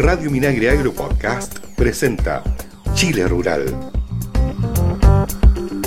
Radio 0.00 0.30
Minagre 0.30 0.70
Agro 0.70 0.94
Podcast 0.94 1.58
presenta 1.76 2.42
Chile 2.94 3.28
Rural. 3.28 3.66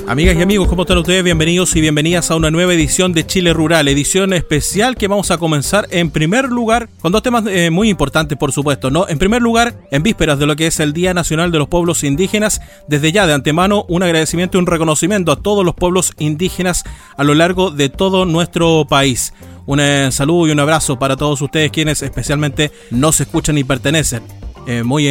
Amigas 0.07 0.35
y 0.35 0.41
amigos, 0.43 0.67
¿cómo 0.67 0.83
están 0.83 0.99
ustedes? 0.99 1.23
Bienvenidos 1.23 1.75
y 1.75 1.81
bienvenidas 1.81 2.29
a 2.29 2.35
una 2.35 2.51
nueva 2.51 2.75
edición 2.75 3.13
de 3.13 3.25
Chile 3.25 3.53
Rural, 3.53 3.87
edición 3.87 4.33
especial 4.33 4.97
que 4.97 5.07
vamos 5.07 5.31
a 5.31 5.39
comenzar 5.39 5.87
en 5.89 6.11
primer 6.11 6.49
lugar 6.49 6.89
con 7.01 7.11
dos 7.11 7.23
temas 7.23 7.43
eh, 7.47 7.71
muy 7.71 7.89
importantes, 7.89 8.37
por 8.37 8.51
supuesto, 8.51 8.91
¿no? 8.91 9.07
En 9.07 9.17
primer 9.17 9.41
lugar, 9.41 9.79
en 9.89 10.03
vísperas 10.03 10.37
de 10.37 10.45
lo 10.45 10.55
que 10.55 10.67
es 10.67 10.79
el 10.79 10.93
Día 10.93 11.15
Nacional 11.15 11.51
de 11.51 11.57
los 11.57 11.67
Pueblos 11.67 12.03
Indígenas, 12.03 12.61
desde 12.87 13.11
ya 13.11 13.25
de 13.25 13.33
antemano 13.33 13.85
un 13.89 14.03
agradecimiento 14.03 14.57
y 14.57 14.61
un 14.61 14.67
reconocimiento 14.67 15.31
a 15.31 15.41
todos 15.41 15.65
los 15.65 15.73
pueblos 15.73 16.13
indígenas 16.19 16.83
a 17.17 17.23
lo 17.23 17.33
largo 17.33 17.71
de 17.71 17.89
todo 17.89 18.25
nuestro 18.25 18.85
país. 18.87 19.33
Un 19.65 19.79
eh, 19.79 20.11
saludo 20.11 20.47
y 20.47 20.51
un 20.51 20.59
abrazo 20.59 20.99
para 20.99 21.15
todos 21.15 21.41
ustedes 21.41 21.71
quienes 21.71 22.01
especialmente 22.01 22.71
no 22.91 23.11
se 23.11 23.23
escuchan 23.23 23.57
y 23.57 23.63
pertenecen. 23.63 24.23
Eh, 24.65 24.83
muy 24.83 25.07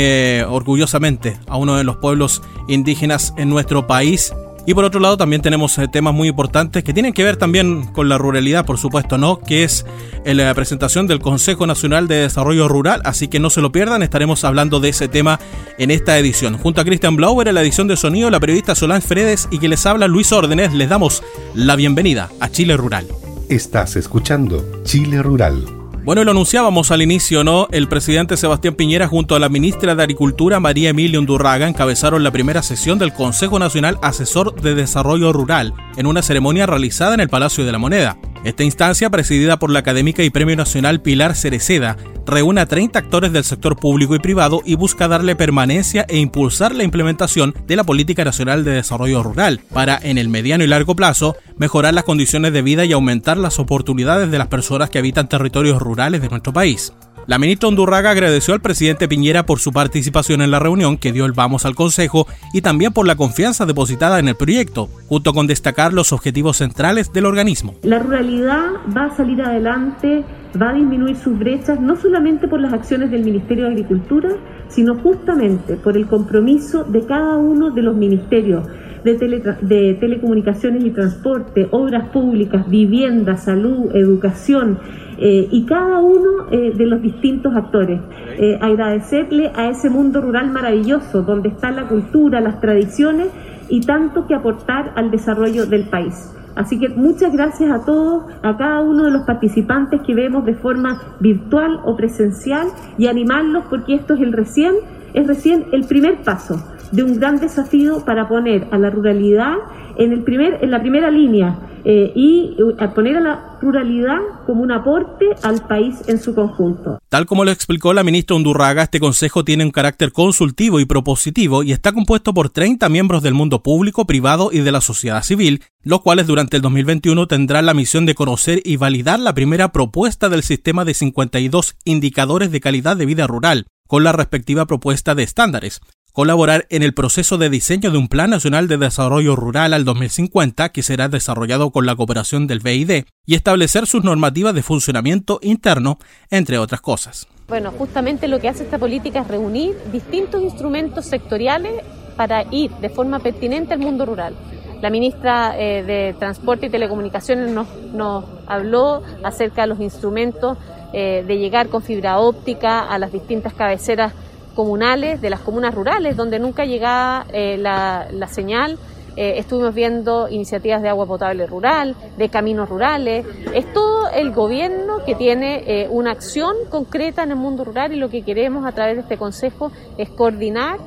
orgullosamente 0.48 1.38
a 1.46 1.58
uno 1.58 1.76
de 1.76 1.84
los 1.84 1.98
pueblos 1.98 2.40
indígenas 2.68 3.34
en 3.36 3.50
nuestro 3.50 3.86
país 3.86 4.32
y 4.64 4.74
por 4.74 4.84
otro 4.84 5.00
lado 5.00 5.16
también 5.16 5.42
tenemos 5.42 5.76
eh, 5.78 5.88
temas 5.88 6.14
muy 6.14 6.28
importantes 6.28 6.84
que 6.84 6.94
tienen 6.94 7.12
que 7.12 7.24
ver 7.24 7.36
también 7.36 7.84
con 7.86 8.08
la 8.08 8.16
ruralidad, 8.16 8.64
por 8.64 8.78
supuesto, 8.78 9.18
¿no? 9.18 9.40
Que 9.40 9.64
es 9.64 9.84
eh, 10.24 10.34
la 10.34 10.54
presentación 10.54 11.08
del 11.08 11.18
Consejo 11.18 11.66
Nacional 11.66 12.06
de 12.06 12.16
Desarrollo 12.16 12.68
Rural, 12.68 13.02
así 13.04 13.26
que 13.26 13.40
no 13.40 13.50
se 13.50 13.60
lo 13.60 13.72
pierdan, 13.72 14.02
estaremos 14.02 14.44
hablando 14.44 14.78
de 14.78 14.90
ese 14.90 15.08
tema 15.08 15.40
en 15.78 15.90
esta 15.90 16.16
edición. 16.16 16.58
Junto 16.58 16.80
a 16.80 16.84
Cristian 16.84 17.16
Blauer 17.16 17.48
en 17.48 17.56
la 17.56 17.62
edición 17.62 17.88
de 17.88 17.96
sonido, 17.96 18.30
la 18.30 18.40
periodista 18.40 18.76
Solange 18.76 19.06
Fredes 19.06 19.48
y 19.50 19.58
que 19.58 19.68
les 19.68 19.84
habla 19.84 20.06
Luis 20.06 20.30
Órdenes, 20.30 20.72
les 20.72 20.88
damos 20.88 21.24
la 21.54 21.74
bienvenida 21.74 22.30
a 22.38 22.48
Chile 22.48 22.76
Rural. 22.76 23.06
Estás 23.52 23.96
escuchando 23.96 24.64
Chile 24.82 25.22
Rural 25.22 25.82
bueno, 26.04 26.24
lo 26.24 26.32
anunciábamos 26.32 26.90
al 26.90 27.00
inicio, 27.00 27.44
¿no? 27.44 27.68
El 27.70 27.86
presidente 27.86 28.36
Sebastián 28.36 28.74
Piñera 28.74 29.06
junto 29.06 29.36
a 29.36 29.38
la 29.38 29.48
ministra 29.48 29.94
de 29.94 30.02
Agricultura 30.02 30.58
María 30.58 30.90
Emilia 30.90 31.20
Undurraga 31.20 31.68
encabezaron 31.68 32.24
la 32.24 32.32
primera 32.32 32.60
sesión 32.60 32.98
del 32.98 33.12
Consejo 33.12 33.60
Nacional 33.60 33.98
Asesor 34.02 34.60
de 34.60 34.74
Desarrollo 34.74 35.32
Rural 35.32 35.74
en 35.96 36.06
una 36.06 36.22
ceremonia 36.22 36.66
realizada 36.66 37.14
en 37.14 37.20
el 37.20 37.28
Palacio 37.28 37.64
de 37.64 37.70
la 37.70 37.78
Moneda. 37.78 38.18
Esta 38.44 38.64
instancia, 38.64 39.08
presidida 39.08 39.58
por 39.58 39.70
la 39.70 39.78
académica 39.78 40.24
y 40.24 40.30
Premio 40.30 40.56
Nacional 40.56 41.00
Pilar 41.00 41.36
Cereceda, 41.36 41.96
reúne 42.26 42.60
a 42.60 42.66
30 42.66 42.98
actores 42.98 43.32
del 43.32 43.44
sector 43.44 43.76
público 43.76 44.16
y 44.16 44.18
privado 44.18 44.62
y 44.64 44.74
busca 44.74 45.06
darle 45.06 45.36
permanencia 45.36 46.04
e 46.08 46.18
impulsar 46.18 46.74
la 46.74 46.82
implementación 46.82 47.54
de 47.68 47.76
la 47.76 47.84
Política 47.84 48.24
Nacional 48.24 48.64
de 48.64 48.72
Desarrollo 48.72 49.22
Rural 49.22 49.60
para, 49.72 49.96
en 50.02 50.18
el 50.18 50.28
mediano 50.28 50.64
y 50.64 50.66
largo 50.66 50.96
plazo, 50.96 51.36
mejorar 51.56 51.94
las 51.94 52.02
condiciones 52.02 52.52
de 52.52 52.62
vida 52.62 52.84
y 52.84 52.92
aumentar 52.92 53.36
las 53.36 53.60
oportunidades 53.60 54.30
de 54.32 54.38
las 54.38 54.48
personas 54.48 54.90
que 54.90 54.98
habitan 54.98 55.28
territorios 55.28 55.80
rurales 55.80 56.20
de 56.20 56.28
nuestro 56.28 56.52
país. 56.52 56.92
La 57.28 57.38
ministra 57.38 57.68
Undurraga 57.68 58.10
agradeció 58.10 58.52
al 58.52 58.60
presidente 58.60 59.06
Piñera 59.06 59.46
por 59.46 59.60
su 59.60 59.72
participación 59.72 60.42
en 60.42 60.50
la 60.50 60.58
reunión 60.58 60.98
que 60.98 61.12
dio 61.12 61.24
el 61.24 61.32
vamos 61.32 61.64
al 61.64 61.76
Consejo 61.76 62.26
y 62.52 62.62
también 62.62 62.92
por 62.92 63.06
la 63.06 63.14
confianza 63.14 63.64
depositada 63.64 64.18
en 64.18 64.26
el 64.26 64.34
proyecto, 64.34 64.88
junto 65.06 65.32
con 65.32 65.46
destacar 65.46 65.92
los 65.92 66.12
objetivos 66.12 66.56
centrales 66.56 67.12
del 67.12 67.26
organismo. 67.26 67.74
La 67.82 68.00
ruralidad 68.00 68.64
va 68.96 69.04
a 69.04 69.16
salir 69.16 69.40
adelante, 69.40 70.24
va 70.60 70.70
a 70.70 70.74
disminuir 70.74 71.16
sus 71.16 71.38
brechas, 71.38 71.80
no 71.80 71.94
solamente 71.94 72.48
por 72.48 72.60
las 72.60 72.72
acciones 72.72 73.12
del 73.12 73.24
Ministerio 73.24 73.66
de 73.66 73.70
Agricultura, 73.70 74.30
sino 74.68 74.96
justamente 74.96 75.76
por 75.76 75.96
el 75.96 76.08
compromiso 76.08 76.82
de 76.82 77.06
cada 77.06 77.36
uno 77.36 77.70
de 77.70 77.82
los 77.82 77.94
ministerios 77.94 78.66
de, 79.04 79.96
telecomunicaciones 80.00 80.84
y 80.84 80.90
transporte, 80.90 81.68
obras 81.70 82.08
públicas, 82.10 82.68
vivienda, 82.68 83.36
salud, 83.36 83.94
educación 83.94 84.78
eh, 85.24 85.46
y 85.52 85.64
cada 85.66 86.00
uno 86.00 86.48
eh, 86.50 86.72
de 86.74 86.84
los 86.84 87.00
distintos 87.00 87.54
actores. 87.54 88.00
Eh, 88.38 88.58
agradecerle 88.60 89.52
a 89.54 89.68
ese 89.68 89.88
mundo 89.88 90.20
rural 90.20 90.50
maravilloso 90.50 91.22
donde 91.22 91.50
está 91.50 91.70
la 91.70 91.86
cultura, 91.86 92.40
las 92.40 92.60
tradiciones 92.60 93.28
y 93.68 93.82
tanto 93.82 94.26
que 94.26 94.34
aportar 94.34 94.92
al 94.96 95.12
desarrollo 95.12 95.66
del 95.66 95.88
país. 95.88 96.34
Así 96.56 96.76
que 96.76 96.88
muchas 96.88 97.32
gracias 97.32 97.70
a 97.70 97.84
todos, 97.84 98.24
a 98.42 98.56
cada 98.56 98.80
uno 98.80 99.04
de 99.04 99.12
los 99.12 99.22
participantes 99.22 100.00
que 100.02 100.12
vemos 100.12 100.44
de 100.44 100.54
forma 100.54 101.00
virtual 101.20 101.78
o 101.84 101.94
presencial 101.96 102.66
y 102.98 103.06
animarlos 103.06 103.66
porque 103.70 103.94
esto 103.94 104.14
es 104.14 104.22
el 104.22 104.32
recién, 104.32 104.74
es 105.14 105.24
recién 105.28 105.66
el 105.70 105.84
primer 105.84 106.22
paso 106.24 106.56
de 106.92 107.02
un 107.02 107.18
gran 107.18 107.40
desafío 107.40 108.04
para 108.04 108.28
poner 108.28 108.68
a 108.70 108.78
la 108.78 108.90
ruralidad 108.90 109.54
en, 109.98 110.12
el 110.12 110.22
primer, 110.22 110.58
en 110.62 110.70
la 110.70 110.80
primera 110.80 111.10
línea 111.10 111.58
eh, 111.84 112.12
y 112.14 112.56
eh, 112.58 112.88
poner 112.94 113.16
a 113.16 113.20
la 113.20 113.58
ruralidad 113.60 114.18
como 114.46 114.62
un 114.62 114.70
aporte 114.70 115.26
al 115.42 115.66
país 115.66 115.96
en 116.06 116.20
su 116.20 116.34
conjunto. 116.34 116.98
Tal 117.08 117.26
como 117.26 117.44
lo 117.44 117.50
explicó 117.50 117.92
la 117.92 118.04
ministra 118.04 118.36
Undurraga, 118.36 118.84
este 118.84 119.00
consejo 119.00 119.44
tiene 119.44 119.64
un 119.64 119.70
carácter 119.70 120.12
consultivo 120.12 120.80
y 120.80 120.84
propositivo 120.84 121.62
y 121.62 121.72
está 121.72 121.92
compuesto 121.92 122.34
por 122.34 122.50
30 122.50 122.88
miembros 122.88 123.22
del 123.22 123.34
mundo 123.34 123.62
público, 123.62 124.06
privado 124.06 124.50
y 124.52 124.60
de 124.60 124.72
la 124.72 124.80
sociedad 124.80 125.22
civil, 125.22 125.62
los 125.82 126.02
cuales 126.02 126.26
durante 126.26 126.56
el 126.56 126.62
2021 126.62 127.26
tendrán 127.26 127.66
la 127.66 127.74
misión 127.74 128.06
de 128.06 128.14
conocer 128.14 128.60
y 128.64 128.76
validar 128.76 129.18
la 129.18 129.34
primera 129.34 129.72
propuesta 129.72 130.28
del 130.28 130.42
sistema 130.42 130.84
de 130.84 130.94
52 130.94 131.76
indicadores 131.84 132.52
de 132.52 132.60
calidad 132.60 132.96
de 132.96 133.06
vida 133.06 133.26
rural, 133.26 133.66
con 133.88 134.04
la 134.04 134.12
respectiva 134.12 134.66
propuesta 134.66 135.14
de 135.14 135.24
estándares, 135.24 135.80
colaborar 136.12 136.66
en 136.68 136.82
el 136.82 136.94
proceso 136.94 137.38
de 137.38 137.48
diseño 137.48 137.90
de 137.90 137.98
un 137.98 138.08
Plan 138.08 138.30
Nacional 138.30 138.68
de 138.68 138.76
Desarrollo 138.76 139.34
Rural 139.34 139.72
al 139.72 139.84
2050 139.84 140.68
que 140.68 140.82
será 140.82 141.08
desarrollado 141.08 141.70
con 141.70 141.86
la 141.86 141.96
cooperación 141.96 142.46
del 142.46 142.60
BID 142.60 143.04
y 143.24 143.34
establecer 143.34 143.86
sus 143.86 144.04
normativas 144.04 144.54
de 144.54 144.62
funcionamiento 144.62 145.38
interno, 145.42 145.98
entre 146.30 146.58
otras 146.58 146.82
cosas. 146.82 147.26
Bueno, 147.48 147.72
justamente 147.72 148.28
lo 148.28 148.40
que 148.40 148.48
hace 148.48 148.64
esta 148.64 148.78
política 148.78 149.20
es 149.20 149.28
reunir 149.28 149.74
distintos 149.90 150.42
instrumentos 150.42 151.06
sectoriales 151.06 151.72
para 152.16 152.44
ir 152.50 152.70
de 152.72 152.90
forma 152.90 153.18
pertinente 153.18 153.72
al 153.72 153.80
mundo 153.80 154.06
rural. 154.06 154.36
La 154.82 154.90
ministra 154.90 155.54
eh, 155.58 155.82
de 155.82 156.14
Transporte 156.18 156.66
y 156.66 156.70
Telecomunicaciones 156.70 157.50
nos, 157.50 158.24
habló 158.46 159.02
acerca 159.22 159.62
de 159.62 159.68
los 159.68 159.80
instrumentos 159.80 160.58
eh, 160.92 161.24
de 161.26 161.38
llegar 161.38 161.68
con 161.68 161.82
fibra 161.82 162.18
óptica 162.18 162.80
a 162.80 162.98
las 162.98 163.12
distintas 163.12 163.54
cabeceras 163.54 164.12
comunales, 164.52 165.20
de 165.20 165.30
las 165.30 165.40
comunas 165.40 165.74
rurales, 165.74 166.16
donde 166.16 166.38
nunca 166.38 166.64
llegaba 166.64 167.26
eh, 167.32 167.56
la, 167.58 168.28
señal. 168.28 168.78
Eh, 169.14 169.34
estuvimos 169.36 169.74
viendo 169.74 170.28
iniciativas 170.30 170.80
de 170.80 170.88
agua 170.88 171.04
potable 171.06 171.46
rural, 171.46 171.94
de 172.16 172.28
caminos 172.30 172.68
rurales. 172.68 173.26
Es 173.54 173.70
todo 173.72 174.08
el 174.08 174.32
gobierno 174.32 175.04
que 175.04 175.14
tiene 175.14 175.64
eh, 175.66 175.88
una 175.90 176.12
acción 176.12 176.54
concreta 176.70 177.22
en 177.22 177.30
el 177.30 177.36
mundo 177.36 177.64
rural 177.64 177.92
y 177.92 177.96
lo 177.96 178.08
que 178.08 178.22
queremos 178.22 178.64
a 178.64 178.72
través 178.72 178.96
de 178.96 179.02
este 179.02 179.18
consejo 179.18 179.70
es 179.98 180.08
coordinar 180.10 180.78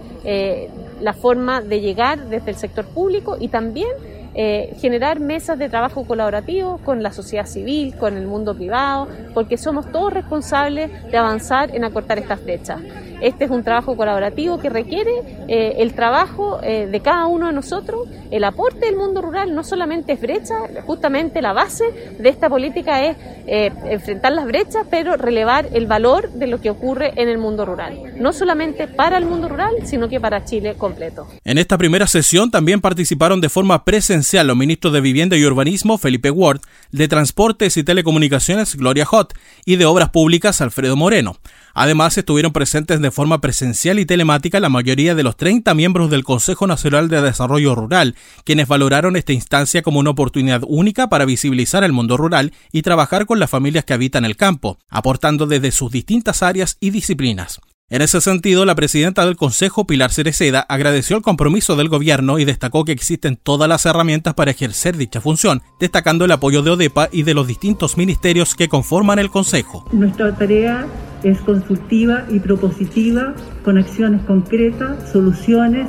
la 1.02 1.14
forma 1.14 1.62
de 1.62 1.82
llegar 1.82 2.30
desde 2.30 2.50
el 2.50 2.58
sector 2.58 2.84
público 2.86 3.38
y 3.40 3.50
también 3.50 3.90
generar 4.35 5.22
mesas 5.22 5.57
de 5.57 5.69
trabajo 5.69 6.03
colaborativo 6.06 6.78
con 6.84 7.01
la 7.01 7.13
sociedad 7.13 7.46
civil, 7.46 7.96
con 7.96 8.18
el 8.18 8.28
mundo 8.28 8.53
privado, 8.53 9.07
porque 9.34 9.57
somos 9.57 9.90
todos 9.91 10.12
responsables 10.12 10.91
de 11.09 11.18
avanzar 11.18 11.73
en 11.73 11.85
acortar 11.85 12.19
estas 12.19 12.44
brechas. 12.44 12.81
Este 13.22 13.46
es 13.46 13.51
un 13.51 13.63
trabajo 13.63 13.96
colaborativo 13.96 14.59
que 14.59 14.69
requiere 14.69 15.12
eh, 15.47 15.75
el 15.78 15.94
trabajo 15.94 16.59
eh, 16.62 16.88
de 16.91 17.00
cada 17.00 17.28
uno 17.28 17.47
de 17.47 17.53
nosotros. 17.53 18.09
El 18.29 18.44
aporte 18.44 18.88
del 18.88 18.97
mundo 18.97 19.22
rural 19.22 19.56
no 19.56 19.63
solamente 19.63 20.12
es 20.12 20.19
brecha, 20.19 20.56
justamente 20.85 21.41
la 21.41 21.53
base 21.53 21.85
de 22.19 22.28
esta 22.28 22.50
política 22.50 23.06
es 23.06 23.16
eh, 23.47 23.72
enfrentar 23.90 24.34
las 24.34 24.46
brechas, 24.46 24.85
pero 24.90 25.16
relevar 25.16 25.69
el 25.72 25.88
valor 25.88 26.29
de 26.31 26.47
lo 26.47 26.59
que 26.59 26.69
ocurre 26.69 27.13
en 27.16 27.29
el 27.29 27.38
mundo 27.38 27.66
rural. 27.66 28.13
No 28.17 28.34
solamente 28.34 28.88
para 28.88 29.17
el 29.17 29.25
mundo 29.25 29.47
rural, 29.47 29.73
sino 29.85 30.09
que 30.09 30.19
para 30.19 30.44
Chile 30.44 30.75
completo. 30.75 31.25
En 31.46 31.57
esta 31.57 31.78
primera 31.78 32.07
sesión 32.07 32.52
también 32.52 32.81
participaron 32.81 33.40
de 33.40 33.47
forma 33.47 33.85
presencial 33.85 34.25
los 34.34 34.58
ministros 34.58 34.91
de 34.91 35.02
Vivienda 35.02 35.38
y 35.38 35.46
Urbanismo, 35.46 35.97
Felipe 35.97 36.31
Ward, 36.31 36.62
de 36.91 37.08
Transportes 37.08 37.78
y 37.78 37.84
Telecomunicaciones, 37.84 38.75
Gloria 38.75 39.06
Hot, 39.06 39.34
y 39.66 39.75
de 39.75 39.86
Obras 39.86 40.09
Públicas, 40.09 40.62
Alfredo 40.62 40.96
Moreno. 40.96 41.38
Además, 41.74 42.18
estuvieron 42.18 42.52
presentes 42.52 43.00
de 43.00 43.11
forma 43.11 43.40
presencial 43.41 44.00
y 44.00 44.05
telemática 44.05 44.59
la 44.59 44.70
mayoría 44.70 45.14
de 45.14 45.23
los 45.23 45.38
30 45.38 45.73
miembros 45.76 46.09
del 46.09 46.23
Consejo 46.23 46.67
Nacional 46.67 47.08
de 47.08 47.22
Desarrollo 47.22 47.76
Rural, 47.76 48.16
quienes 48.44 48.67
valoraron 48.67 49.16
esta 49.16 49.34
instancia 49.34 49.82
como 49.82 50.00
una 50.00 50.09
oportunidad 50.09 50.64
única 50.67 51.08
para 51.08 51.26
visibilizar 51.26 51.84
el 51.84 51.94
mundo 51.94 52.17
rural 52.17 52.53
y 52.72 52.82
trabajar 52.82 53.26
con 53.26 53.40
las 53.40 53.50
familias 53.50 53.85
que 53.85 53.94
habitan 53.94 54.26
el 54.26 54.38
campo, 54.38 54.79
aportando 54.90 55.46
desde 55.46 55.72
sus 55.72 55.91
distintas 55.91 56.41
áreas 56.41 56.78
y 56.79 56.90
disciplinas. 56.90 57.59
En 57.87 58.02
ese 58.02 58.20
sentido, 58.20 58.66
la 58.66 58.73
presidenta 58.73 59.23
del 59.28 59.35
Consejo, 59.35 59.85
Pilar 59.85 60.11
Cereceda, 60.11 60.61
agradeció 60.61 61.17
el 61.17 61.22
compromiso 61.22 61.76
del 61.76 61.87
gobierno 61.87 62.40
y 62.40 62.46
destacó 62.46 62.84
que 62.84 62.91
existen 62.91 63.37
todas 63.37 63.70
las 63.70 63.85
herramientas 63.85 64.34
para 64.34 64.49
ejercer 64.49 64.97
dicha 64.97 65.22
función, 65.22 65.61
destacando 65.79 66.26
el 66.26 66.32
apoyo 66.32 66.64
de 66.64 66.72
ODEPA 66.72 67.09
y 67.11 67.22
de 67.22 67.35
los 67.35 67.46
distintos 67.46 67.96
ministerios 67.96 68.55
que 68.55 68.70
conforman 68.70 69.20
el 69.20 69.29
Consejo. 69.29 69.87
Nuestra 69.91 70.35
tarea 70.35 70.87
es 71.22 71.40
consultiva 71.41 72.26
y 72.32 72.40
propositiva, 72.40 73.35
con 73.64 73.78
acciones 73.78 74.23
concretas, 74.23 75.11
soluciones 75.11 75.88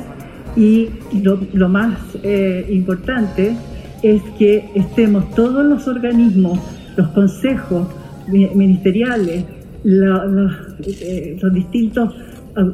y 0.55 0.89
lo, 1.13 1.67
más 1.67 1.97
eh, 2.21 2.67
importante 2.69 3.57
es 4.03 4.21
que 4.37 4.69
estemos 4.75 5.31
todos 5.31 5.65
los 5.65 5.87
organismos, 5.87 6.59
los 6.95 7.07
consejos 7.07 7.87
ministeriales, 8.27 9.45
eh, 9.83 11.37
los 11.41 11.53
distintos 11.53 12.15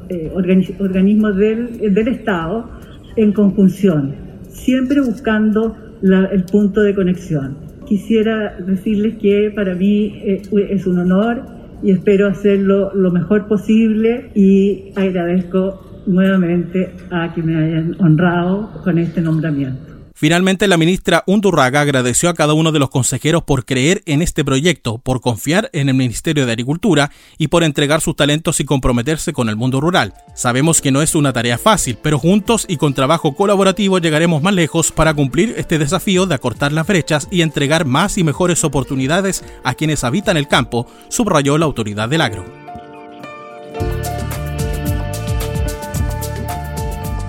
eh, 0.09 0.31
organismos 0.33 1.35
del, 1.35 1.94
del, 1.94 2.07
Estado 2.07 2.69
en 3.15 3.33
conjunción, 3.33 4.15
siempre 4.50 5.01
buscando 5.01 5.75
el 6.01 6.44
punto 6.45 6.81
de 6.81 6.95
conexión. 6.95 7.57
Quisiera 7.85 8.55
decirles 8.59 9.15
que 9.21 9.51
para 9.55 9.75
mí 9.75 10.21
es 10.23 10.88
un 10.88 11.00
honor 11.00 11.44
y 11.81 11.91
espero 11.91 12.27
hacerlo 12.27 12.91
lo 12.94 13.11
mejor 13.11 13.47
posible 13.47 14.31
y 14.33 14.91
agradezco 14.95 16.03
nuevamente 16.05 16.91
a 17.09 17.33
que 17.33 17.41
me 17.41 17.55
hayan 17.55 17.95
honrado 18.00 18.69
con 18.83 18.97
este 18.97 19.21
nombramiento. 19.21 19.92
Finalmente, 20.15 20.68
la 20.68 20.77
ministra 20.77 21.24
Undurraga 21.25 21.81
agradeció 21.81 22.30
a 22.30 22.36
cada 22.36 22.54
uno 22.54 22.71
de 22.71 22.77
los 22.77 22.92
consejeros 22.92 23.44
por 23.44 23.65
creer 23.65 24.04
en 24.06 24.21
este 24.21 24.45
proyecto, 24.45 25.00
por 25.00 25.21
confiar 25.21 25.71
en 25.74 25.89
el 25.89 25.95
Ministerio 25.95 26.45
de 26.45 26.51
Agricultura 26.51 27.12
y 27.39 27.48
por 27.48 27.63
entregar 27.63 28.00
sus 28.00 28.15
talentos 28.15 28.60
y 28.60 28.65
comprometerse 28.65 29.33
con 29.33 29.50
el 29.50 29.56
mundo 29.56 29.81
rural. 29.81 30.13
Sabemos 30.36 30.81
que 30.81 30.92
no 30.92 31.01
es 31.01 31.15
una 31.15 31.33
tarea 31.33 31.57
fácil, 31.57 31.98
pero 32.01 32.19
juntos 32.19 32.65
y 32.69 32.77
con 32.77 32.94
trabajo 32.94 33.36
colaborativo 33.36 33.98
llegaremos 33.98 34.44
más 34.44 34.54
lejos 34.54 34.92
para 34.92 35.15
cumplir 35.15 35.56
este 35.57 35.80
desafío 35.80 36.27
de 36.27 36.36
acortar 36.36 36.71
las 36.71 36.86
brechas 36.86 37.27
y 37.31 37.42
entregar 37.42 37.86
más 37.86 38.18
y 38.19 38.24
mejores 38.24 38.63
oportunidades 38.63 39.44
a 39.63 39.74
quienes 39.74 40.04
habitan 40.04 40.38
el 40.38 40.48
campo, 40.48 40.88
subrayó 41.10 41.57
la 41.57 41.65
autoridad 41.65 42.07
del 42.07 42.21
agro. 42.21 42.45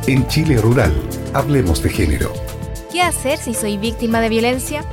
En 0.07 0.27
Chile 0.29 0.61
Rural, 0.61 0.93
hablemos 1.33 1.83
de 1.83 1.89
género. 1.89 2.54
¿Qué 2.95 3.03
hacer 3.03 3.41
si 3.41 3.55
soy 3.55 3.77
víctima 3.77 4.21
de 4.21 4.29
violencia? 4.29 4.85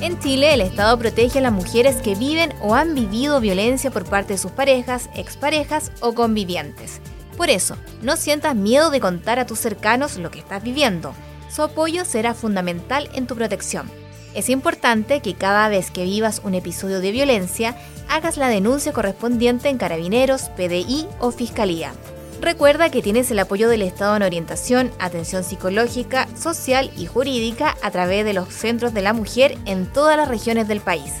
En 0.00 0.16
Chile, 0.20 0.54
el 0.54 0.60
Estado 0.60 0.96
protege 0.96 1.40
a 1.40 1.42
las 1.42 1.50
mujeres 1.50 1.96
que 1.96 2.14
viven 2.14 2.54
o 2.60 2.76
han 2.76 2.94
vivido 2.94 3.40
violencia 3.40 3.90
por 3.90 4.04
parte 4.04 4.34
de 4.34 4.38
sus 4.38 4.52
parejas, 4.52 5.10
exparejas 5.16 5.90
o 5.98 6.14
convivientes. 6.14 7.00
Por 7.36 7.50
eso, 7.50 7.76
no 8.00 8.14
sientas 8.14 8.54
miedo 8.54 8.90
de 8.90 9.00
contar 9.00 9.40
a 9.40 9.46
tus 9.46 9.58
cercanos 9.58 10.18
lo 10.18 10.30
que 10.30 10.38
estás 10.38 10.62
viviendo. 10.62 11.14
Su 11.50 11.62
apoyo 11.62 12.04
será 12.04 12.32
fundamental 12.32 13.10
en 13.12 13.26
tu 13.26 13.34
protección. 13.34 13.90
Es 14.34 14.48
importante 14.48 15.18
que 15.18 15.34
cada 15.34 15.68
vez 15.68 15.90
que 15.90 16.04
vivas 16.04 16.42
un 16.44 16.54
episodio 16.54 17.00
de 17.00 17.10
violencia, 17.10 17.74
hagas 18.08 18.36
la 18.36 18.50
denuncia 18.50 18.92
correspondiente 18.92 19.68
en 19.68 19.78
carabineros, 19.78 20.42
PDI 20.50 21.08
o 21.18 21.32
Fiscalía. 21.32 21.92
Recuerda 22.42 22.90
que 22.90 23.00
tienes 23.02 23.30
el 23.30 23.38
apoyo 23.38 23.68
del 23.68 23.82
Estado 23.82 24.16
en 24.16 24.24
orientación, 24.24 24.90
atención 24.98 25.44
psicológica, 25.44 26.26
social 26.36 26.90
y 26.96 27.06
jurídica 27.06 27.76
a 27.82 27.92
través 27.92 28.24
de 28.24 28.32
los 28.32 28.48
centros 28.48 28.92
de 28.92 29.00
la 29.00 29.12
mujer 29.12 29.56
en 29.64 29.86
todas 29.86 30.16
las 30.16 30.26
regiones 30.26 30.66
del 30.66 30.80
país. 30.80 31.12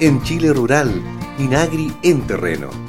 en 0.00 0.22
Chile 0.22 0.52
Rural, 0.52 1.02
Minagri 1.38 1.92
en 2.02 2.26
terreno. 2.26 2.85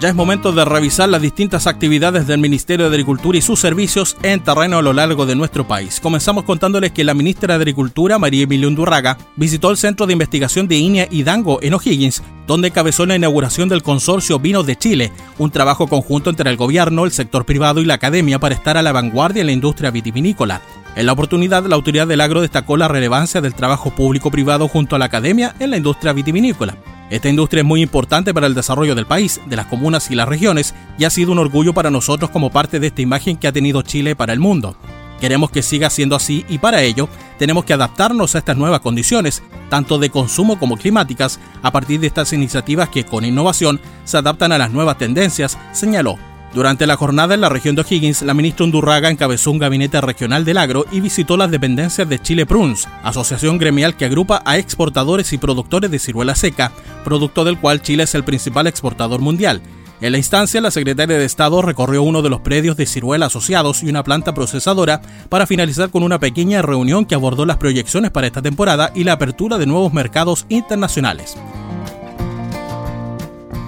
Ya 0.00 0.08
es 0.08 0.14
momento 0.14 0.52
de 0.52 0.64
revisar 0.64 1.10
las 1.10 1.20
distintas 1.20 1.66
actividades 1.66 2.26
del 2.26 2.40
Ministerio 2.40 2.88
de 2.88 2.94
Agricultura 2.94 3.36
y 3.36 3.42
sus 3.42 3.60
servicios 3.60 4.16
en 4.22 4.42
terreno 4.42 4.78
a 4.78 4.82
lo 4.82 4.94
largo 4.94 5.26
de 5.26 5.36
nuestro 5.36 5.68
país. 5.68 6.00
Comenzamos 6.00 6.44
contándoles 6.44 6.92
que 6.92 7.04
la 7.04 7.12
ministra 7.12 7.48
de 7.48 7.60
Agricultura, 7.60 8.18
María 8.18 8.44
Emilia 8.44 8.66
Undurraga, 8.66 9.18
visitó 9.36 9.70
el 9.70 9.76
Centro 9.76 10.06
de 10.06 10.14
Investigación 10.14 10.68
de 10.68 10.76
Iña 10.76 11.06
y 11.10 11.22
Dango 11.22 11.58
en 11.60 11.74
O'Higgins, 11.74 12.22
donde 12.46 12.68
encabezó 12.68 13.04
la 13.04 13.16
inauguración 13.16 13.68
del 13.68 13.82
Consorcio 13.82 14.38
Vinos 14.38 14.64
de 14.64 14.76
Chile, 14.76 15.12
un 15.36 15.50
trabajo 15.50 15.86
conjunto 15.86 16.30
entre 16.30 16.48
el 16.48 16.56
gobierno, 16.56 17.04
el 17.04 17.12
sector 17.12 17.44
privado 17.44 17.82
y 17.82 17.84
la 17.84 17.94
academia 17.94 18.38
para 18.38 18.54
estar 18.54 18.78
a 18.78 18.82
la 18.82 18.92
vanguardia 18.92 19.42
en 19.42 19.48
la 19.48 19.52
industria 19.52 19.90
vitivinícola. 19.90 20.62
En 20.96 21.04
la 21.04 21.12
oportunidad, 21.12 21.66
la 21.66 21.76
autoridad 21.76 22.06
del 22.06 22.22
agro 22.22 22.40
destacó 22.40 22.78
la 22.78 22.88
relevancia 22.88 23.42
del 23.42 23.54
trabajo 23.54 23.90
público-privado 23.90 24.66
junto 24.66 24.96
a 24.96 24.98
la 24.98 25.04
academia 25.04 25.54
en 25.58 25.70
la 25.70 25.76
industria 25.76 26.14
vitivinícola. 26.14 26.78
Esta 27.10 27.28
industria 27.28 27.62
es 27.62 27.66
muy 27.66 27.82
importante 27.82 28.32
para 28.32 28.46
el 28.46 28.54
desarrollo 28.54 28.94
del 28.94 29.04
país, 29.04 29.40
de 29.46 29.56
las 29.56 29.66
comunas 29.66 30.10
y 30.12 30.14
las 30.14 30.28
regiones, 30.28 30.74
y 30.96 31.04
ha 31.04 31.10
sido 31.10 31.32
un 31.32 31.40
orgullo 31.40 31.74
para 31.74 31.90
nosotros 31.90 32.30
como 32.30 32.50
parte 32.50 32.78
de 32.78 32.86
esta 32.86 33.02
imagen 33.02 33.36
que 33.36 33.48
ha 33.48 33.52
tenido 33.52 33.82
Chile 33.82 34.14
para 34.14 34.32
el 34.32 34.38
mundo. 34.38 34.76
Queremos 35.20 35.50
que 35.50 35.62
siga 35.62 35.90
siendo 35.90 36.14
así 36.14 36.46
y 36.48 36.58
para 36.58 36.82
ello 36.82 37.08
tenemos 37.36 37.64
que 37.64 37.74
adaptarnos 37.74 38.34
a 38.34 38.38
estas 38.38 38.56
nuevas 38.56 38.80
condiciones, 38.80 39.42
tanto 39.68 39.98
de 39.98 40.08
consumo 40.10 40.58
como 40.58 40.76
climáticas, 40.76 41.40
a 41.62 41.72
partir 41.72 41.98
de 42.00 42.06
estas 42.06 42.32
iniciativas 42.32 42.88
que 42.88 43.04
con 43.04 43.24
innovación 43.24 43.80
se 44.04 44.16
adaptan 44.16 44.52
a 44.52 44.58
las 44.58 44.70
nuevas 44.70 44.96
tendencias, 44.96 45.58
señaló. 45.72 46.29
Durante 46.52 46.88
la 46.88 46.96
jornada 46.96 47.34
en 47.34 47.40
la 47.40 47.48
región 47.48 47.76
de 47.76 47.82
O'Higgins, 47.82 48.22
la 48.22 48.34
ministra 48.34 48.64
Undurraga 48.64 49.08
encabezó 49.08 49.52
un 49.52 49.60
gabinete 49.60 50.00
regional 50.00 50.44
del 50.44 50.58
agro 50.58 50.84
y 50.90 51.00
visitó 51.00 51.36
las 51.36 51.52
dependencias 51.52 52.08
de 52.08 52.18
Chile 52.18 52.44
Pruns, 52.44 52.88
asociación 53.04 53.56
gremial 53.56 53.96
que 53.96 54.06
agrupa 54.06 54.42
a 54.44 54.58
exportadores 54.58 55.32
y 55.32 55.38
productores 55.38 55.92
de 55.92 56.00
ciruela 56.00 56.34
seca, 56.34 56.72
producto 57.04 57.44
del 57.44 57.58
cual 57.58 57.82
Chile 57.82 58.02
es 58.02 58.16
el 58.16 58.24
principal 58.24 58.66
exportador 58.66 59.20
mundial. 59.20 59.62
En 60.00 60.10
la 60.10 60.18
instancia, 60.18 60.60
la 60.60 60.72
secretaria 60.72 61.18
de 61.18 61.24
Estado 61.24 61.62
recorrió 61.62 62.02
uno 62.02 62.20
de 62.20 62.30
los 62.30 62.40
predios 62.40 62.76
de 62.76 62.86
ciruela 62.86 63.26
asociados 63.26 63.84
y 63.84 63.88
una 63.88 64.02
planta 64.02 64.34
procesadora 64.34 65.02
para 65.28 65.46
finalizar 65.46 65.90
con 65.90 66.02
una 66.02 66.18
pequeña 66.18 66.62
reunión 66.62 67.04
que 67.04 67.14
abordó 67.14 67.46
las 67.46 67.58
proyecciones 67.58 68.10
para 68.10 68.26
esta 68.26 68.42
temporada 68.42 68.90
y 68.94 69.04
la 69.04 69.12
apertura 69.12 69.56
de 69.56 69.66
nuevos 69.66 69.92
mercados 69.92 70.46
internacionales. 70.48 71.36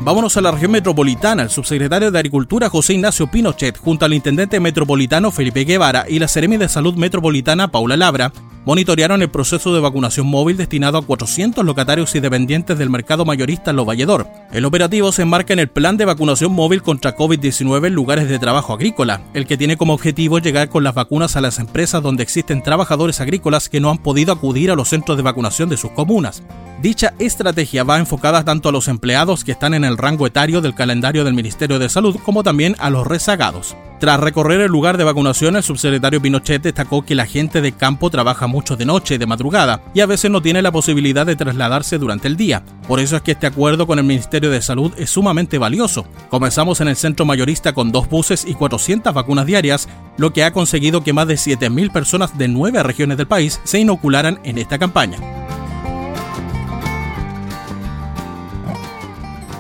Vámonos 0.05 0.37
a 0.37 0.41
la 0.41 0.51
región 0.51 0.73
metropolitana. 0.73 1.45
El 1.45 1.51
subsecretario 1.51 2.11
de 2.11 2.19
Agricultura 2.19 2.69
José 2.69 2.95
Ignacio 2.95 3.29
Pinochet, 3.29 3.79
junto 3.79 4.05
al 4.05 4.13
intendente 4.13 4.59
metropolitano 4.59 5.31
Felipe 5.31 5.65
Guevara 5.65 6.07
y 6.09 6.19
la 6.19 6.27
Seremi 6.27 6.57
de 6.57 6.69
Salud 6.69 6.97
Metropolitana 6.97 7.69
Paula 7.69 7.97
Labra, 7.97 8.33
monitorearon 8.65 9.23
el 9.23 9.31
proceso 9.31 9.73
de 9.73 9.81
vacunación 9.81 10.27
móvil 10.27 10.57
destinado 10.57 10.99
a 10.99 11.07
400 11.07 11.65
locatarios 11.65 12.15
y 12.17 12.21
dependientes 12.21 12.79
del 12.79 12.91
mercado 12.91 13.25
mayorista 13.25 13.71
en 13.71 13.77
Lo 13.77 13.85
Valledor. 13.85 14.27
El 14.53 14.65
operativo 14.65 15.13
se 15.13 15.23
enmarca 15.23 15.53
en 15.53 15.61
el 15.61 15.69
plan 15.69 15.97
de 15.97 16.05
vacunación 16.05 16.53
móvil 16.53 16.83
contra 16.83 17.17
COVID-19 17.17 17.87
en 17.87 17.95
lugares 17.95 18.29
de 18.29 18.41
trabajo 18.41 18.73
agrícola, 18.73 19.21
el 19.35 19.47
que 19.47 19.57
tiene 19.57 19.77
como 19.77 19.95
objetivo 19.95 20.41
llegar 20.41 20.69
con 20.69 20.83
las 20.83 20.95
vacunas 20.95 21.37
a 21.37 21.41
las 21.41 21.61
empresas 21.61 22.03
donde 22.03 22.25
existen 22.25 22.63
trabajadores 22.65 23.21
agrícolas 23.21 23.69
que 23.69 23.81
no 23.81 23.91
han 23.91 23.99
podido 23.99 24.33
acudir 24.33 24.73
a 24.73 24.75
los 24.75 24.89
centros 24.89 25.17
de 25.17 25.23
vacunación 25.23 25.69
de 25.69 25.77
sus 25.77 25.93
comunas. 25.93 26.43
Dicha 26.83 27.15
estrategia 27.21 27.85
va 27.85 27.99
enfocada 27.99 28.45
tanto 28.45 28.69
a 28.69 28.73
los 28.73 28.89
empleados 28.89 29.45
que 29.45 29.53
están 29.53 29.73
en 29.73 29.85
el 29.85 29.93
el 29.93 29.99
rango 29.99 30.27
etario 30.27 30.61
del 30.61 30.75
calendario 30.75 31.23
del 31.23 31.35
Ministerio 31.35 31.79
de 31.79 31.89
Salud, 31.89 32.17
como 32.25 32.43
también 32.43 32.75
a 32.79 32.91
los 32.91 33.07
rezagados. 33.07 33.77
Tras 34.03 34.19
recorrer 34.19 34.61
el 34.61 34.73
lugar 34.73 34.99
de 34.99 35.05
vacunación, 35.05 35.55
el 35.55 35.63
subsecretario 35.63 36.21
Pinochet 36.21 36.61
destacó 36.61 37.03
que 37.03 37.15
la 37.15 37.25
gente 37.25 37.61
de 37.61 37.71
campo 37.71 38.11
trabaja 38.11 38.49
mucho 38.49 38.75
de 38.75 38.85
noche, 38.85 39.17
de 39.17 39.27
madrugada, 39.27 39.81
y 39.95 40.01
a 40.01 40.07
veces 40.07 40.29
no 40.29 40.43
tiene 40.43 40.61
la 40.61 40.73
posibilidad 40.73 41.25
de 41.25 41.37
trasladarse 41.37 41.99
durante 41.99 42.27
el 42.27 42.37
día. 42.37 42.65
Por 42.89 42.99
eso 42.99 43.15
es 43.15 43.23
que 43.23 43.31
este 43.31 43.47
acuerdo 43.47 43.87
con 43.87 44.01
el 44.01 44.05
Ministerio 44.05 44.51
de 44.51 44.61
Salud 44.61 44.93
es 44.97 45.09
sumamente 45.09 45.57
valioso. 45.57 46.05
Comenzamos 46.31 46.81
en 46.81 46.89
el 46.89 46.97
centro 46.97 47.25
mayorista 47.25 47.75
con 47.75 47.93
dos 47.93 48.09
buses 48.09 48.45
y 48.45 48.55
400 48.55 49.15
vacunas 49.15 49.47
diarias, 49.47 49.89
lo 50.17 50.33
que 50.33 50.43
ha 50.43 50.53
conseguido 50.53 51.05
que 51.05 51.13
más 51.13 51.29
de 51.29 51.35
7.000 51.35 51.93
personas 51.93 52.37
de 52.37 52.49
nueve 52.49 52.83
regiones 52.83 53.19
del 53.19 53.29
país 53.29 53.61
se 53.63 53.79
inocularan 53.79 54.41
en 54.43 54.59
esta 54.59 54.81
campaña. 54.81 55.19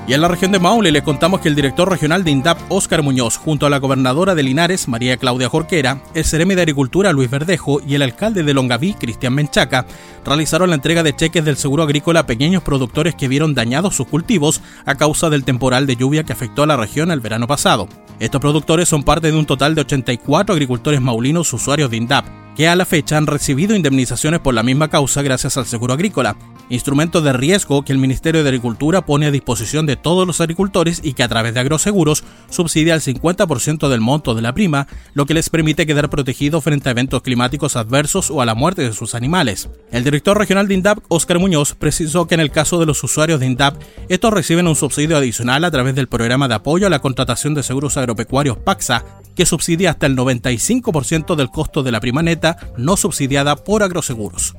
Y 0.04 0.14
en 0.14 0.20
la 0.20 0.26
región 0.26 0.50
de 0.50 0.58
Maule 0.58 0.90
les 0.90 1.02
contamos 1.02 1.40
que 1.40 1.48
el 1.48 1.54
director 1.54 1.88
regional 1.88 2.24
de 2.24 2.32
INDAP, 2.32 2.58
Óscar 2.70 3.04
Muñoz, 3.04 3.36
junto 3.36 3.66
a 3.66 3.70
la 3.70 3.78
gobernadora 3.78 4.34
de 4.34 4.42
Linares, 4.42 4.88
María 4.88 5.16
Claudia 5.16 5.48
Jorquera, 5.48 6.02
el 6.12 6.24
Ceremi 6.24 6.56
de 6.56 6.62
Agricultura, 6.62 7.12
Luis 7.12 7.30
Verdejo, 7.30 7.80
y 7.86 7.94
el 7.94 8.02
alcalde 8.02 8.42
de 8.42 8.52
Longaví, 8.52 8.94
Cristian 8.94 9.32
Menchaca, 9.32 9.86
realizaron 10.24 10.70
la 10.70 10.74
entrega 10.74 11.04
de 11.04 11.14
cheques 11.14 11.44
del 11.44 11.56
seguro 11.56 11.84
agrícola 11.84 12.20
a 12.20 12.26
pequeños 12.26 12.64
productores 12.64 13.14
que 13.14 13.28
vieron 13.28 13.54
dañados 13.54 13.94
sus 13.94 14.08
cultivos 14.08 14.60
a 14.86 14.96
causa 14.96 15.30
del 15.30 15.44
temporal 15.44 15.86
de 15.86 15.94
lluvia 15.94 16.24
que 16.24 16.32
afectó 16.32 16.64
a 16.64 16.66
la 16.66 16.76
región 16.76 17.12
el 17.12 17.20
verano 17.20 17.46
pasado. 17.46 17.88
Estos 18.18 18.40
productores 18.40 18.88
son 18.88 19.04
parte 19.04 19.30
de 19.30 19.38
un 19.38 19.46
total 19.46 19.76
de 19.76 19.82
84 19.82 20.52
agricultores 20.52 21.00
maulinos 21.00 21.52
usuarios 21.52 21.90
de 21.90 21.98
INDAP, 21.98 22.41
que 22.56 22.68
a 22.68 22.76
la 22.76 22.84
fecha 22.84 23.16
han 23.16 23.26
recibido 23.26 23.74
indemnizaciones 23.74 24.40
por 24.40 24.54
la 24.54 24.62
misma 24.62 24.88
causa 24.88 25.22
gracias 25.22 25.56
al 25.56 25.66
seguro 25.66 25.94
agrícola, 25.94 26.36
instrumento 26.68 27.20
de 27.22 27.32
riesgo 27.32 27.82
que 27.82 27.92
el 27.92 27.98
Ministerio 27.98 28.42
de 28.42 28.48
Agricultura 28.48 29.04
pone 29.04 29.26
a 29.26 29.30
disposición 29.30 29.86
de 29.86 29.96
todos 29.96 30.26
los 30.26 30.40
agricultores 30.40 31.00
y 31.02 31.14
que 31.14 31.22
a 31.22 31.28
través 31.28 31.54
de 31.54 31.60
agroseguros 31.60 32.24
subsidia 32.50 32.94
el 32.94 33.00
50% 33.00 33.88
del 33.88 34.00
monto 34.00 34.34
de 34.34 34.42
la 34.42 34.52
prima, 34.52 34.86
lo 35.14 35.26
que 35.26 35.34
les 35.34 35.50
permite 35.50 35.86
quedar 35.86 36.10
protegidos 36.10 36.64
frente 36.64 36.88
a 36.88 36.92
eventos 36.92 37.22
climáticos 37.22 37.76
adversos 37.76 38.30
o 38.30 38.42
a 38.42 38.46
la 38.46 38.54
muerte 38.54 38.82
de 38.82 38.92
sus 38.92 39.14
animales. 39.14 39.70
El 39.90 40.04
director 40.04 40.36
regional 40.38 40.68
de 40.68 40.74
INDAP, 40.74 40.98
Oscar 41.08 41.38
Muñoz, 41.38 41.74
precisó 41.74 42.26
que 42.26 42.34
en 42.34 42.40
el 42.40 42.50
caso 42.50 42.78
de 42.78 42.86
los 42.86 43.02
usuarios 43.02 43.40
de 43.40 43.46
INDAP, 43.46 43.80
estos 44.08 44.32
reciben 44.32 44.66
un 44.66 44.76
subsidio 44.76 45.16
adicional 45.16 45.64
a 45.64 45.70
través 45.70 45.94
del 45.94 46.08
programa 46.08 46.48
de 46.48 46.54
apoyo 46.54 46.86
a 46.86 46.90
la 46.90 47.00
contratación 47.00 47.54
de 47.54 47.62
seguros 47.62 47.96
agropecuarios 47.96 48.58
PAXA, 48.58 49.04
que 49.34 49.46
subsidia 49.46 49.90
hasta 49.90 50.06
el 50.06 50.16
95% 50.16 51.36
del 51.36 51.48
costo 51.48 51.82
de 51.82 51.90
la 51.90 52.00
prima 52.00 52.22
neta 52.22 52.41
no 52.76 52.96
subsidiada 52.96 53.56
por 53.56 53.82
agroseguros. 53.82 54.54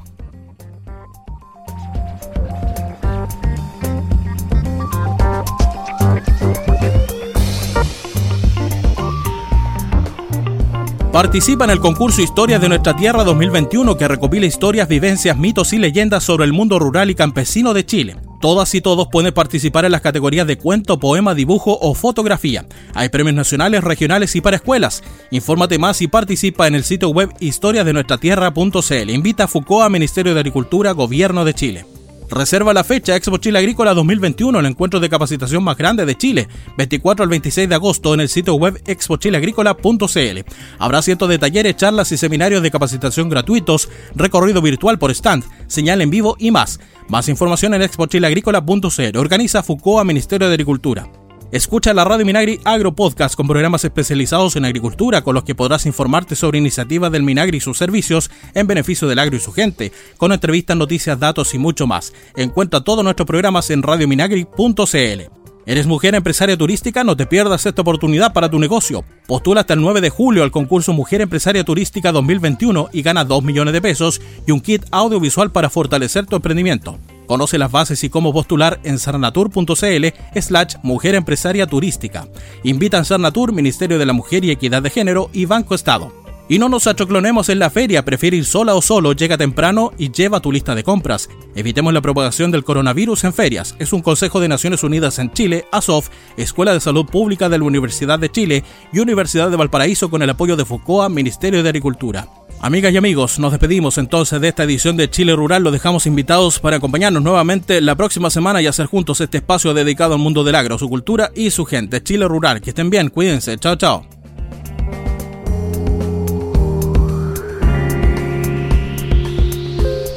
Participa 11.14 11.66
en 11.66 11.70
el 11.70 11.80
concurso 11.80 12.24
Historias 12.24 12.60
de 12.60 12.70
nuestra 12.70 12.96
Tierra 12.96 13.24
2021 13.24 13.98
que 13.98 14.08
recopila 14.08 14.48
historias, 14.48 14.88
vivencias, 14.88 15.38
mitos 15.38 15.72
y 15.72 15.78
leyendas 15.78 16.24
sobre 16.24 16.46
el 16.46 16.54
mundo 16.54 16.80
rural 16.80 17.12
y 17.12 17.16
campesino 17.16 17.76
de 17.76 17.86
Chile. 17.86 18.16
Todas 18.44 18.76
y 18.76 18.82
todos 18.82 19.08
pueden 19.10 19.34
participar 19.34 19.86
en 19.86 19.94
las 19.94 20.02
categorías 20.02 20.46
de 20.46 20.58
cuento, 20.58 21.00
poema, 21.00 21.34
dibujo 21.34 21.78
o 21.80 21.94
fotografía. 21.94 22.66
Hay 22.94 23.08
premios 23.08 23.36
nacionales, 23.36 23.86
regionales 23.86 24.36
y 24.36 24.42
para 24.42 24.58
escuelas. 24.58 25.02
Infórmate 25.32 25.80
más 25.80 26.02
y 26.02 26.10
participa 26.10 26.68
en 26.68 26.76
el 26.76 26.84
sitio 26.84 27.08
web 27.08 27.30
historiasdenuestratierra.cl. 27.40 29.10
Invita 29.12 29.46
a 29.46 29.48
Foucault 29.48 29.90
Ministerio 29.90 30.34
de 30.34 30.42
Agricultura, 30.42 30.92
Gobierno 30.92 31.46
de 31.46 31.54
Chile. 31.54 31.86
Reserva 32.30 32.74
la 32.74 32.84
fecha 32.84 33.16
Expo 33.16 33.38
Chile 33.38 33.60
Agrícola 33.60 33.94
2021, 33.94 34.60
el 34.60 34.66
encuentro 34.66 35.00
de 35.00 35.10
capacitación 35.10 35.64
más 35.64 35.78
grande 35.78 36.06
de 36.06 36.16
Chile, 36.16 36.48
24 36.78 37.24
al 37.24 37.30
26 37.30 37.70
de 37.70 37.76
agosto 37.76 38.14
en 38.14 38.22
el 38.22 38.30
sitio 38.30 38.56
web 38.56 38.82
expochileagrícola.cl. 38.86 40.40
Habrá 40.80 41.02
cientos 41.02 41.30
de 41.30 41.40
talleres, 41.40 41.76
charlas 41.76 42.12
y 42.12 42.18
seminarios 42.18 42.64
de 42.64 42.72
capacitación 42.72 43.30
gratuitos, 43.30 43.90
recorrido 44.16 44.62
virtual 44.62 45.00
por 45.00 45.12
stand, 45.12 45.44
señal 45.68 46.02
en 46.02 46.10
vivo 46.10 46.36
y 46.40 46.52
más. 46.52 46.80
Más 47.08 47.30
información 47.30 47.74
en 47.74 47.82
expochileagrícola.cl. 47.82 49.18
Organiza 49.18 49.64
Foucault 49.64 50.06
Ministerio 50.06 50.48
de 50.48 50.54
Agricultura. 50.54 51.23
Escucha 51.54 51.94
la 51.94 52.04
Radio 52.04 52.26
Minagri 52.26 52.60
Agro 52.64 52.96
Podcast 52.96 53.36
con 53.36 53.48
programas 53.48 53.86
especializados 53.86 54.56
en 54.56 54.66
agricultura 54.66 55.22
con 55.22 55.36
los 55.36 55.44
que 55.44 55.54
podrás 55.54 55.86
informarte 55.86 56.36
sobre 56.36 56.58
iniciativas 56.58 57.12
del 57.12 57.22
Minagri 57.22 57.58
y 57.58 57.62
sus 57.62 57.78
servicios 57.78 58.32
en 58.56 58.66
beneficio 58.66 59.08
del 59.08 59.20
agro 59.20 59.36
y 59.36 59.40
su 59.40 59.52
gente, 59.52 59.92
con 60.18 60.32
entrevistas, 60.32 60.76
noticias, 60.76 61.20
datos 61.20 61.54
y 61.54 61.60
mucho 61.60 61.86
más. 61.86 62.12
Encuentra 62.36 62.84
todos 62.84 63.04
nuestros 63.04 63.28
programas 63.28 63.70
en 63.70 63.84
radiominagri.cl. 63.84 65.22
¿Eres 65.68 65.86
mujer 65.86 66.16
empresaria 66.16 66.58
turística? 66.58 67.04
No 67.04 67.16
te 67.16 67.28
pierdas 67.28 67.68
esta 67.68 67.84
oportunidad 67.84 68.34
para 68.34 68.50
tu 68.50 68.58
negocio. 68.58 69.06
Postula 69.28 69.62
hasta 69.62 69.76
el 69.76 69.82
9 69.82 70.02
de 70.02 70.10
julio 70.10 70.42
al 70.42 70.50
concurso 70.50 70.92
Mujer 70.92 71.22
Empresaria 71.22 71.64
Turística 71.64 72.12
2021 72.12 72.90
y 72.92 73.04
gana 73.04 73.26
2 73.26 73.44
millones 73.44 73.74
de 73.76 73.82
pesos 73.82 74.22
y 74.48 74.52
un 74.52 74.60
kit 74.60 74.86
audiovisual 74.90 75.52
para 75.52 75.70
fortalecer 75.70 76.26
tu 76.26 76.36
emprendimiento. 76.36 76.98
Conoce 77.28 77.58
las 77.58 77.72
bases 77.72 78.04
y 78.04 78.10
cómo 78.10 78.34
postular 78.34 78.80
en 78.84 79.00
sarnatur.cl 79.00 80.08
slash 80.40 80.76
mujer 80.84 81.16
empresaria 81.16 81.68
turística. 81.68 82.28
Invitan 82.64 83.06
Sarnatur, 83.06 83.54
Ministerio 83.54 84.00
de 84.00 84.06
la 84.06 84.14
Mujer 84.14 84.46
y 84.46 84.52
Equidad 84.52 84.82
de 84.82 84.90
Género 84.90 85.30
y 85.34 85.46
Banco 85.46 85.76
Estado. 85.76 86.24
Y 86.50 86.60
no 86.60 86.68
nos 86.68 86.88
achoclonemos 86.88 87.48
en 87.48 87.60
la 87.60 87.70
feria, 87.70 88.04
prefiere 88.04 88.36
ir 88.36 88.46
sola 88.46 88.76
o 88.76 88.82
solo, 88.82 89.14
llega 89.14 89.38
temprano 89.38 89.94
y 89.98 90.12
lleva 90.12 90.42
tu 90.42 90.52
lista 90.52 90.76
de 90.76 90.84
compras. 90.84 91.30
Evitemos 91.56 91.94
la 91.94 92.02
propagación 92.02 92.52
del 92.52 92.66
coronavirus 92.66 93.24
en 93.24 93.34
ferias. 93.34 93.76
Es 93.80 93.94
un 93.94 94.02
consejo 94.02 94.42
de 94.42 94.50
Naciones 94.50 94.84
Unidas 94.84 95.20
en 95.20 95.32
Chile, 95.32 95.66
ASOF, 95.72 96.10
Escuela 96.36 96.74
de 96.74 96.82
Salud 96.82 97.06
Pública 97.06 97.48
de 97.48 97.60
la 97.60 97.64
Universidad 97.64 98.20
de 98.20 98.30
Chile 98.30 98.64
y 98.92 99.00
Universidad 99.00 99.50
de 99.50 99.56
Valparaíso 99.56 100.10
con 100.10 100.22
el 100.22 100.30
apoyo 100.30 100.58
de 100.58 100.66
FUCOA, 100.66 101.08
Ministerio 101.08 101.64
de 101.64 101.70
Agricultura. 101.70 102.28
Amigas 102.64 102.94
y 102.94 102.98
amigos, 102.98 103.40
nos 103.40 103.52
despedimos 103.52 103.98
entonces 103.98 104.40
de 104.40 104.48
esta 104.48 104.64
edición 104.64 104.96
de 104.96 105.10
Chile 105.10 105.36
Rural. 105.36 105.64
Los 105.64 105.74
dejamos 105.74 106.06
invitados 106.06 106.60
para 106.62 106.78
acompañarnos 106.78 107.22
nuevamente 107.22 107.82
la 107.82 107.96
próxima 107.96 108.30
semana 108.30 108.62
y 108.62 108.68
hacer 108.68 108.86
juntos 108.86 109.20
este 109.20 109.40
espacio 109.40 109.74
dedicado 109.74 110.14
al 110.14 110.22
mundo 110.22 110.46
del 110.46 110.56
agro, 110.56 110.78
su 110.78 110.88
cultura 110.88 111.30
y 111.36 111.50
su 111.50 111.66
gente. 111.66 112.02
Chile 112.02 112.26
Rural, 112.26 112.62
que 112.62 112.70
estén 112.70 112.90
bien, 112.90 113.10
cuídense. 113.10 113.58
Chao, 113.58 113.76
chao. 113.76 114.06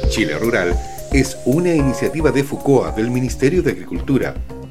Chile 0.09 0.39
Rural 0.39 0.73
es 1.11 1.37
una 1.43 1.75
iniciativa 1.75 2.31
de 2.31 2.45
FUCOA 2.45 2.93
del 2.93 3.11
Ministerio 3.11 3.61
de 3.61 3.71
Agricultura. 3.71 4.35